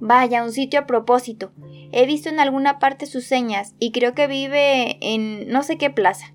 Vaya, 0.00 0.42
un 0.42 0.52
sitio 0.52 0.80
a 0.80 0.86
propósito. 0.86 1.52
He 1.92 2.06
visto 2.06 2.30
en 2.30 2.40
alguna 2.40 2.78
parte 2.78 3.04
sus 3.04 3.26
señas 3.26 3.74
y 3.78 3.92
creo 3.92 4.14
que 4.14 4.26
vive 4.26 4.96
en 5.02 5.50
no 5.50 5.62
sé 5.62 5.76
qué 5.76 5.90
plaza. 5.90 6.32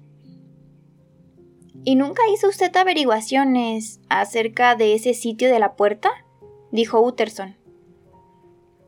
¿Y 1.83 1.95
nunca 1.95 2.21
hizo 2.31 2.47
usted 2.47 2.75
averiguaciones 2.75 3.99
acerca 4.09 4.75
de 4.75 4.93
ese 4.93 5.15
sitio 5.15 5.49
de 5.49 5.57
la 5.57 5.75
puerta? 5.75 6.11
dijo 6.71 7.01
Utterson. 7.01 7.57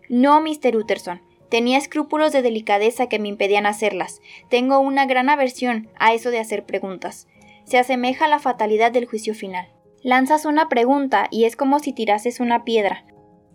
No, 0.08 0.40
Mr. 0.40 0.76
Utterson. 0.78 1.25
Tenía 1.50 1.78
escrúpulos 1.78 2.32
de 2.32 2.42
delicadeza 2.42 3.08
que 3.08 3.20
me 3.20 3.28
impedían 3.28 3.66
hacerlas. 3.66 4.22
Tengo 4.50 4.80
una 4.80 5.06
gran 5.06 5.30
aversión 5.30 5.90
a 6.00 6.14
eso 6.14 6.32
de 6.32 6.40
hacer 6.40 6.66
preguntas. 6.66 7.28
Se 7.66 7.78
asemeja 7.78 8.26
a 8.26 8.30
la 8.30 8.40
fatalidad 8.40 8.92
del 8.92 9.06
juicio 9.06 9.34
final. 9.36 9.68
Lanzas 10.04 10.46
una 10.46 10.70
pregunta 10.70 11.28
y 11.32 11.46
es 11.46 11.56
como 11.56 11.80
si 11.80 11.94
tirases 11.94 12.40
una 12.40 12.64
piedra. 12.64 13.06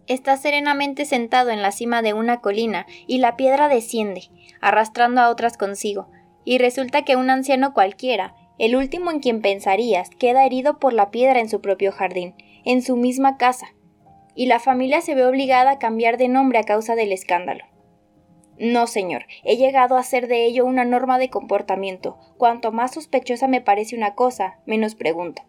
Estás 0.06 0.42
serenamente 0.42 1.04
sentado 1.04 1.50
en 1.50 1.62
la 1.62 1.70
cima 1.70 2.02
de 2.02 2.14
una 2.14 2.40
colina 2.40 2.86
y 3.06 3.18
la 3.18 3.36
piedra 3.36 3.68
desciende, 3.68 4.22
arrastrando 4.60 5.20
a 5.20 5.30
otras 5.30 5.56
consigo, 5.56 6.08
y 6.44 6.58
resulta 6.58 7.02
que 7.02 7.14
un 7.14 7.30
anciano 7.30 7.72
cualquiera, 7.72 8.34
el 8.58 8.74
último 8.74 9.12
en 9.12 9.20
quien 9.20 9.40
pensarías, 9.40 10.10
queda 10.10 10.44
herido 10.44 10.80
por 10.80 10.92
la 10.92 11.10
piedra 11.10 11.38
en 11.38 11.48
su 11.48 11.60
propio 11.60 11.92
jardín, 11.92 12.34
en 12.64 12.82
su 12.82 12.96
misma 12.96 13.36
casa, 13.36 13.68
y 14.34 14.46
la 14.46 14.58
familia 14.58 15.00
se 15.00 15.14
ve 15.14 15.24
obligada 15.24 15.72
a 15.72 15.78
cambiar 15.78 16.16
de 16.16 16.28
nombre 16.28 16.58
a 16.58 16.64
causa 16.64 16.96
del 16.96 17.12
escándalo. 17.12 17.64
No, 18.60 18.86
señor, 18.86 19.24
he 19.42 19.56
llegado 19.56 19.96
a 19.96 20.00
hacer 20.00 20.28
de 20.28 20.44
ello 20.44 20.66
una 20.66 20.84
norma 20.84 21.18
de 21.18 21.30
comportamiento. 21.30 22.18
Cuanto 22.36 22.72
más 22.72 22.92
sospechosa 22.92 23.48
me 23.48 23.62
parece 23.62 23.96
una 23.96 24.14
cosa, 24.14 24.58
menos 24.66 24.94
pregunto. 24.94 25.42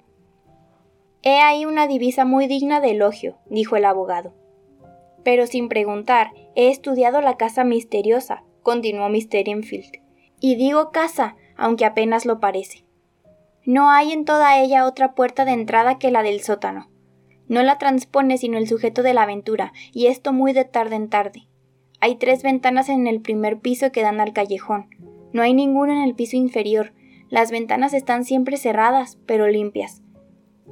He 1.21 1.39
ahí 1.39 1.65
una 1.65 1.87
divisa 1.87 2.23
muy 2.23 2.47
digna 2.47 2.79
de 2.79 2.91
elogio, 2.91 3.37
dijo 3.49 3.75
el 3.75 3.83
abogado. 3.83 4.33
Pero 5.25 5.45
sin 5.45 5.67
preguntar, 5.67 6.31
he 6.55 6.69
estudiado 6.69 7.19
la 7.19 7.35
casa 7.35 7.65
misteriosa, 7.65 8.45
continuó 8.63 9.09
Mr. 9.09 9.49
Enfield. 9.49 9.91
Y 10.39 10.55
digo 10.55 10.91
casa, 10.91 11.35
aunque 11.57 11.83
apenas 11.83 12.25
lo 12.25 12.39
parece. 12.39 12.85
No 13.65 13.91
hay 13.91 14.13
en 14.13 14.23
toda 14.23 14.57
ella 14.61 14.85
otra 14.85 15.15
puerta 15.15 15.43
de 15.43 15.51
entrada 15.51 15.99
que 15.99 16.11
la 16.11 16.23
del 16.23 16.39
sótano. 16.41 16.89
No 17.49 17.61
la 17.61 17.77
transpone 17.77 18.37
sino 18.37 18.57
el 18.57 18.69
sujeto 18.69 19.03
de 19.03 19.13
la 19.13 19.23
aventura, 19.23 19.73
y 19.91 20.07
esto 20.07 20.31
muy 20.31 20.53
de 20.53 20.63
tarde 20.63 20.95
en 20.95 21.09
tarde. 21.09 21.50
Hay 22.03 22.15
tres 22.15 22.41
ventanas 22.41 22.89
en 22.89 23.05
el 23.05 23.21
primer 23.21 23.59
piso 23.59 23.91
que 23.91 24.01
dan 24.01 24.19
al 24.19 24.33
callejón. 24.33 24.87
No 25.33 25.43
hay 25.43 25.53
ninguna 25.53 25.93
en 25.93 26.09
el 26.09 26.15
piso 26.15 26.35
inferior. 26.35 26.93
Las 27.29 27.51
ventanas 27.51 27.93
están 27.93 28.25
siempre 28.25 28.57
cerradas, 28.57 29.19
pero 29.27 29.47
limpias. 29.47 30.01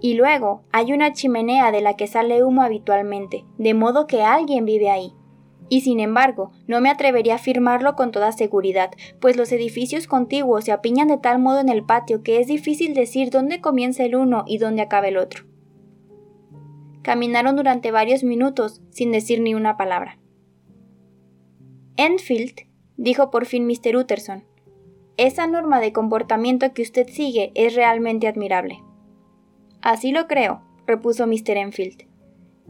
Y 0.02 0.16
luego 0.16 0.64
hay 0.72 0.92
una 0.92 1.14
chimenea 1.14 1.72
de 1.72 1.82
la 1.82 1.96
que 1.96 2.08
sale 2.08 2.44
humo 2.44 2.64
habitualmente, 2.64 3.46
de 3.60 3.76
modo 3.76 4.08
que 4.08 4.24
alguien 4.24 4.66
vive 4.66 4.90
ahí. 4.90 5.14
y 5.72 5.82
sin 5.82 6.00
embargo, 6.00 6.50
no 6.66 6.82
me 6.82 6.90
atrevería 6.90 7.34
a 7.34 7.36
afirmarlo 7.36 7.96
con 7.96 8.10
toda 8.10 8.32
seguridad, 8.32 8.90
pues 9.22 9.38
los 9.38 9.52
edificios 9.52 10.08
contiguos 10.08 10.66
se 10.66 10.72
apiñan 10.72 11.10
de 11.10 11.18
tal 11.18 11.38
modo 11.38 11.60
en 11.60 11.70
el 11.70 11.84
patio 11.84 12.24
que 12.24 12.40
es 12.40 12.48
difícil 12.48 12.96
decir 12.96 13.30
dónde 13.30 13.62
comienza 13.62 14.04
el 14.04 14.16
uno 14.16 14.46
y 14.48 14.58
dónde 14.58 14.82
acaba 14.82 15.10
el 15.10 15.18
otro. 15.18 15.46
Caminaron 17.04 17.56
durante 17.56 17.92
varios 17.92 18.24
minutos 18.24 18.82
sin 18.90 19.12
decir 19.12 19.42
ni 19.42 19.54
una 19.54 19.78
palabra. 19.78 20.18
Enfield, 22.02 22.62
dijo 22.96 23.30
por 23.30 23.46
fin 23.46 23.68
Mr. 23.68 23.98
Utterson, 23.98 24.46
esa 25.18 25.48
norma 25.48 25.82
de 25.82 25.92
comportamiento 25.92 26.74
que 26.74 26.82
usted 26.82 27.10
sigue 27.10 27.52
es 27.56 27.76
realmente 27.76 28.30
admirable. 28.30 28.82
Así 29.82 30.14
lo 30.14 30.26
creo, 30.28 30.62
repuso 30.88 31.28
Mr. 31.28 31.58
Enfield. 31.58 32.08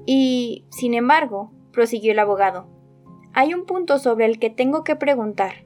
Y, 0.08 0.66
sin 0.72 0.96
embargo, 0.96 1.52
prosiguió 1.72 2.12
el 2.12 2.18
abogado, 2.18 2.66
hay 3.34 3.54
un 3.54 3.68
punto 3.68 4.00
sobre 4.00 4.26
el 4.26 4.40
que 4.40 4.50
tengo 4.50 4.84
que 4.84 4.96
preguntar. 4.96 5.64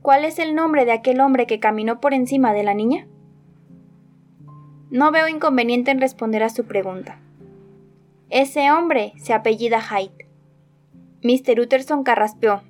¿Cuál 0.00 0.24
es 0.24 0.38
el 0.38 0.54
nombre 0.54 0.84
de 0.84 0.92
aquel 0.92 1.20
hombre 1.20 1.48
que 1.48 1.58
caminó 1.58 2.00
por 2.00 2.14
encima 2.14 2.52
de 2.52 2.62
la 2.62 2.74
niña? 2.74 3.08
No 4.90 5.10
veo 5.10 5.26
inconveniente 5.26 5.90
en 5.90 6.00
responder 6.00 6.44
a 6.44 6.50
su 6.50 6.66
pregunta. 6.66 7.20
Ese 8.30 8.70
hombre 8.70 9.12
se 9.16 9.32
apellida 9.32 9.82
Hyde. 9.82 10.27
Mr. 11.22 11.60
Utterson 11.60 12.04
carraspeó. 12.04 12.62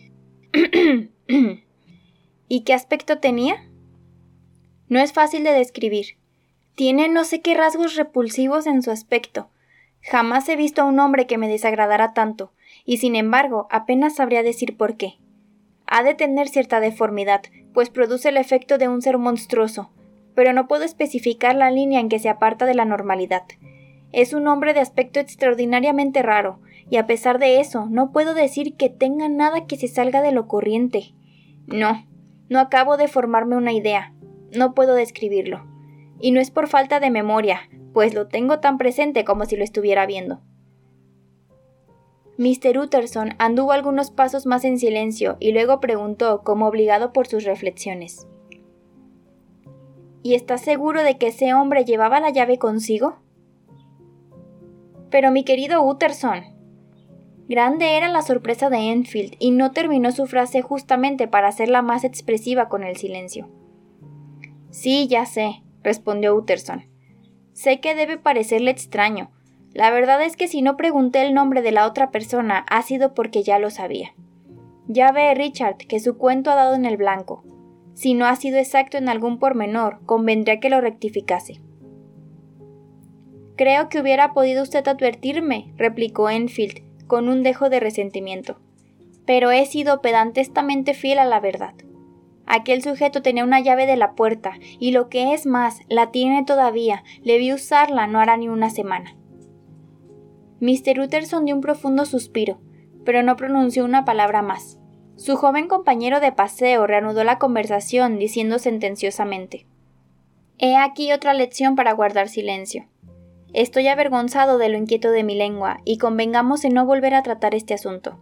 ¿Y 2.49 2.61
qué 2.63 2.73
aspecto 2.73 3.19
tenía? 3.19 3.69
No 4.89 5.01
es 5.01 5.13
fácil 5.13 5.45
de 5.45 5.53
describir. 5.53 6.17
Tiene 6.75 7.09
no 7.09 7.25
sé 7.25 7.43
qué 7.43 7.55
rasgos 7.55 7.97
repulsivos 7.97 8.67
en 8.67 8.83
su 8.83 8.91
aspecto. 8.91 9.51
Jamás 10.01 10.49
he 10.49 10.57
visto 10.57 10.81
a 10.81 10.85
un 10.85 10.99
hombre 11.01 11.27
que 11.27 11.37
me 11.37 11.49
desagradara 11.49 12.15
tanto, 12.15 12.53
y 12.87 12.99
sin 12.99 13.17
embargo 13.17 13.67
apenas 13.71 14.15
sabría 14.15 14.43
decir 14.43 14.77
por 14.77 14.97
qué. 14.97 15.19
Ha 15.87 16.03
de 16.03 16.15
tener 16.15 16.49
cierta 16.49 16.81
deformidad, 16.81 17.43
pues 17.75 17.91
produce 17.91 18.31
el 18.31 18.39
efecto 18.39 18.79
de 18.79 18.89
un 18.89 19.03
ser 19.03 19.19
monstruoso, 19.19 19.91
pero 20.35 20.53
no 20.53 20.69
puedo 20.69 20.85
especificar 20.85 21.55
la 21.55 21.71
línea 21.71 22.01
en 22.01 22.09
que 22.09 22.19
se 22.19 22.29
aparta 22.29 22.65
de 22.65 22.75
la 22.75 22.85
normalidad. 22.85 23.43
Es 24.13 24.33
un 24.33 24.47
hombre 24.49 24.73
de 24.73 24.81
aspecto 24.81 25.21
extraordinariamente 25.21 26.23
raro, 26.23 26.61
y 26.91 26.97
a 26.97 27.07
pesar 27.07 27.39
de 27.39 27.61
eso 27.61 27.87
no 27.91 28.13
puedo 28.13 28.35
decir 28.35 28.77
que 28.77 28.89
tenga 28.89 29.29
nada 29.29 29.67
que 29.67 29.77
se 29.77 29.89
salga 29.89 30.23
de 30.23 30.33
lo 30.33 30.49
corriente. 30.49 31.15
No, 31.67 32.07
no 32.49 32.61
acabo 32.61 32.97
de 32.97 33.09
formarme 33.09 33.57
una 33.57 33.73
idea, 33.73 34.15
no 34.57 34.75
puedo 34.75 34.95
describirlo. 34.95 35.67
Y 36.21 36.33
no 36.33 36.41
es 36.41 36.51
por 36.51 36.67
falta 36.67 36.99
de 36.99 37.11
memoria, 37.11 37.61
pues 37.93 38.15
lo 38.15 38.29
tengo 38.29 38.61
tan 38.61 38.79
presente 38.79 39.25
como 39.25 39.45
si 39.45 39.57
lo 39.57 39.65
estuviera 39.65 40.07
viendo. 40.07 40.41
Mr. 42.39 42.79
Utterson 42.79 43.35
anduvo 43.39 43.73
algunos 43.73 44.13
pasos 44.13 44.47
más 44.47 44.65
en 44.65 44.79
silencio 44.79 45.37
y 45.41 45.53
luego 45.53 45.81
preguntó, 45.81 46.43
como 46.45 46.69
obligado 46.69 47.13
por 47.13 47.27
sus 47.27 47.45
reflexiones. 47.45 48.29
¿Y 50.23 50.35
estás 50.35 50.61
seguro 50.61 51.03
de 51.03 51.19
que 51.19 51.29
ese 51.29 51.53
hombre 51.55 51.85
llevaba 51.85 52.21
la 52.21 52.31
llave 52.31 52.59
consigo? 52.59 53.17
Pero 55.11 55.31
mi 55.31 55.45
querido 55.45 55.83
Utterson. 55.83 56.58
Grande 57.49 57.97
era 57.97 58.09
la 58.09 58.23
sorpresa 58.23 58.71
de 58.71 58.91
Enfield 58.91 59.37
y 59.39 59.51
no 59.51 59.73
terminó 59.73 60.13
su 60.13 60.27
frase 60.27 60.63
justamente 60.63 61.29
para 61.29 61.49
hacerla 61.49 61.83
más 61.83 62.05
expresiva 62.05 62.69
con 62.69 62.85
el 62.85 62.97
silencio. 62.97 63.49
Sí, 64.71 65.09
ya 65.09 65.25
sé, 65.25 65.63
respondió 65.83 66.35
Utterson. 66.37 66.85
Sé 67.55 67.81
que 67.81 67.95
debe 67.95 68.19
parecerle 68.19 68.71
extraño, 68.71 69.31
la 69.75 69.91
verdad 69.91 70.23
es 70.23 70.37
que 70.37 70.49
si 70.49 70.63
no 70.63 70.77
pregunté 70.77 71.23
el 71.23 71.35
nombre 71.35 71.63
de 71.63 71.73
la 71.73 71.87
otra 71.87 72.11
persona 72.11 72.65
ha 72.69 72.83
sido 72.83 73.15
porque 73.15 73.43
ya 73.43 73.59
lo 73.59 73.71
sabía. 73.71 74.15
Ya 74.87 75.13
ve, 75.13 75.35
Richard, 75.35 75.77
que 75.77 76.01
su 76.01 76.17
cuento 76.17 76.51
ha 76.51 76.55
dado 76.55 76.75
en 76.75 76.85
el 76.85 76.97
blanco. 76.97 77.45
Si 77.95 78.15
no 78.15 78.27
ha 78.27 78.37
sido 78.37 78.59
exacto 78.59 78.97
en 78.97 79.09
algún 79.09 79.39
pormenor, 79.39 80.01
convendría 80.07 80.61
que 80.61 80.71
lo 80.71 80.81
rectificase. 80.81 81.61
Creo 83.57 83.89
que 83.89 84.01
hubiera 84.01 84.33
podido 84.33 84.63
usted 84.63 84.87
advertirme, 84.87 85.73
replicó 85.77 86.31
Enfield, 86.31 86.83
con 87.09 87.29
un 87.29 87.43
dejo 87.43 87.69
de 87.69 87.81
resentimiento. 87.81 88.61
Pero 89.27 89.51
he 89.51 89.67
sido 89.67 90.01
pedantestamente 90.01 90.95
fiel 90.95 91.19
a 91.19 91.25
la 91.25 91.41
verdad. 91.41 91.75
Aquel 92.47 92.83
sujeto 92.83 93.21
tenía 93.21 93.45
una 93.45 93.61
llave 93.61 93.85
de 93.87 93.97
la 93.97 94.15
puerta, 94.15 94.53
y 94.79 94.93
lo 94.93 95.09
que 95.09 95.35
es 95.35 95.45
más, 95.45 95.81
la 95.89 96.13
tiene 96.13 96.45
todavía. 96.45 97.03
Le 97.23 97.39
vi 97.39 97.53
usarla 97.53 98.07
no 98.07 98.21
hará 98.21 98.37
ni 98.37 98.49
una 98.49 98.71
semana. 98.71 99.17
Mr. 100.61 101.01
Utterson 101.01 101.45
dio 101.45 101.55
un 101.55 101.61
profundo 101.61 102.05
suspiro, 102.05 102.61
pero 103.05 103.23
no 103.23 103.37
pronunció 103.37 103.85
una 103.85 104.05
palabra 104.05 104.41
más. 104.43 104.79
Su 105.17 105.37
joven 105.37 105.67
compañero 105.67 106.21
de 106.21 106.31
paseo 106.31 106.87
reanudó 106.87 107.25
la 107.25 107.39
conversación 107.39 108.19
diciendo 108.19 108.61
sentenciosamente 108.61 109.67
He 110.59 110.77
aquí 110.77 111.13
otra 111.13 111.35
lección 111.35 111.77
para 111.77 111.93
guardar 111.93 112.29
silencio. 112.29 112.89
Estoy 113.53 113.89
avergonzado 113.89 114.59
de 114.59 114.69
lo 114.69 114.77
inquieto 114.77 115.11
de 115.11 115.25
mi 115.25 115.35
lengua, 115.35 115.81
y 115.85 115.99
convengamos 115.99 116.65
en 116.65 116.75
no 116.75 116.85
volver 116.85 117.15
a 117.15 117.23
tratar 117.23 117.55
este 117.55 117.75
asunto. 117.75 118.19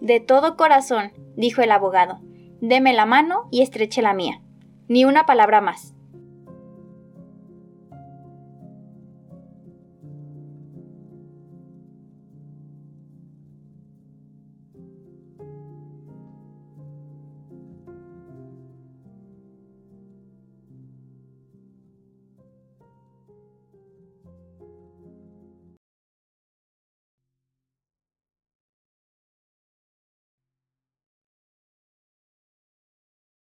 De 0.00 0.20
todo 0.20 0.56
corazón, 0.56 1.12
dijo 1.36 1.62
el 1.62 1.72
abogado, 1.72 2.20
deme 2.60 2.92
la 2.92 3.06
mano 3.06 3.48
y 3.50 3.62
estreche 3.62 4.02
la 4.02 4.12
mía. 4.12 4.42
Ni 4.88 5.04
una 5.04 5.26
palabra 5.26 5.60
más. 5.60 5.95